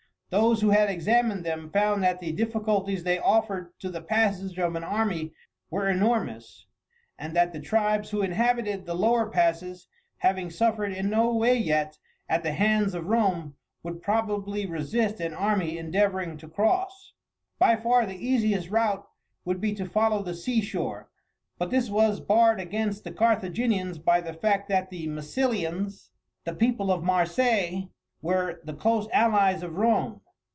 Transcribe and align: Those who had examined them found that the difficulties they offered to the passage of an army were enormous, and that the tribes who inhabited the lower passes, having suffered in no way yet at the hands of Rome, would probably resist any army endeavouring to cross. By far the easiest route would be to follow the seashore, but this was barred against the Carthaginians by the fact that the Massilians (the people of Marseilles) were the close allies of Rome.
Those 0.33 0.61
who 0.61 0.69
had 0.69 0.89
examined 0.89 1.45
them 1.45 1.69
found 1.69 2.03
that 2.03 2.21
the 2.21 2.31
difficulties 2.31 3.03
they 3.03 3.19
offered 3.19 3.77
to 3.81 3.89
the 3.89 3.99
passage 4.01 4.57
of 4.57 4.75
an 4.75 4.83
army 4.85 5.33
were 5.69 5.89
enormous, 5.89 6.67
and 7.19 7.35
that 7.35 7.51
the 7.51 7.59
tribes 7.59 8.11
who 8.11 8.21
inhabited 8.21 8.85
the 8.85 8.93
lower 8.93 9.29
passes, 9.29 9.89
having 10.19 10.49
suffered 10.49 10.93
in 10.93 11.09
no 11.09 11.35
way 11.35 11.57
yet 11.57 11.97
at 12.29 12.43
the 12.43 12.53
hands 12.53 12.93
of 12.93 13.07
Rome, 13.07 13.55
would 13.83 14.01
probably 14.01 14.65
resist 14.65 15.19
any 15.19 15.35
army 15.35 15.77
endeavouring 15.77 16.37
to 16.37 16.47
cross. 16.47 17.11
By 17.59 17.75
far 17.75 18.05
the 18.05 18.15
easiest 18.15 18.69
route 18.69 19.05
would 19.43 19.59
be 19.59 19.73
to 19.73 19.85
follow 19.85 20.23
the 20.23 20.33
seashore, 20.33 21.09
but 21.57 21.71
this 21.71 21.89
was 21.89 22.21
barred 22.21 22.61
against 22.61 23.03
the 23.03 23.11
Carthaginians 23.11 23.97
by 23.99 24.21
the 24.21 24.33
fact 24.33 24.69
that 24.69 24.91
the 24.91 25.07
Massilians 25.07 26.09
(the 26.45 26.55
people 26.55 26.89
of 26.89 27.03
Marseilles) 27.03 27.89
were 28.23 28.61
the 28.65 28.73
close 28.75 29.07
allies 29.11 29.63
of 29.63 29.75
Rome. 29.75 30.21